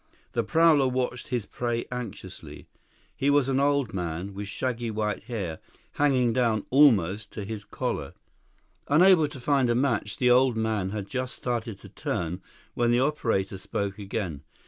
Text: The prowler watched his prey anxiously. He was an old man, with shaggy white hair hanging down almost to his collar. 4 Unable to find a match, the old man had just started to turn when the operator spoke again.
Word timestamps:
The 0.31 0.43
prowler 0.43 0.87
watched 0.87 1.27
his 1.27 1.45
prey 1.45 1.85
anxiously. 1.91 2.65
He 3.15 3.29
was 3.29 3.47
an 3.47 3.59
old 3.59 3.93
man, 3.93 4.33
with 4.33 4.47
shaggy 4.47 4.89
white 4.89 5.25
hair 5.25 5.59
hanging 5.91 6.33
down 6.33 6.65
almost 6.71 7.31
to 7.33 7.43
his 7.45 7.63
collar. 7.63 8.15
4 8.87 8.95
Unable 8.97 9.27
to 9.27 9.39
find 9.39 9.69
a 9.69 9.75
match, 9.75 10.17
the 10.17 10.31
old 10.31 10.57
man 10.57 10.89
had 10.89 11.05
just 11.07 11.35
started 11.35 11.77
to 11.81 11.89
turn 11.89 12.41
when 12.73 12.89
the 12.89 12.99
operator 12.99 13.59
spoke 13.59 13.99
again. 13.99 14.41